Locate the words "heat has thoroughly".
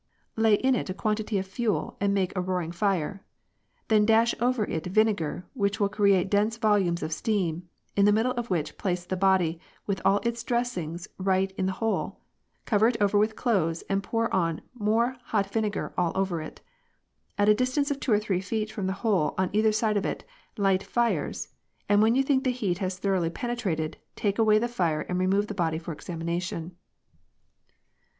22.49-23.29